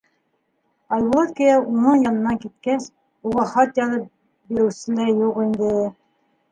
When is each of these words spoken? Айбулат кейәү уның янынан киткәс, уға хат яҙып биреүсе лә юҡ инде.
Айбулат 0.95 1.33
кейәү 1.39 1.59
уның 1.73 2.01
янынан 2.07 2.39
киткәс, 2.47 2.91
уға 3.33 3.47
хат 3.55 3.79
яҙып 3.85 4.09
биреүсе 4.11 5.01
лә 5.01 5.11
юҡ 5.15 5.41
инде. 5.49 5.75